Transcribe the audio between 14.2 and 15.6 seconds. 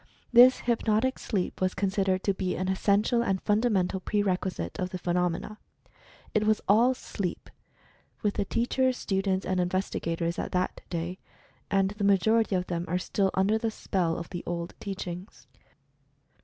the old teachings.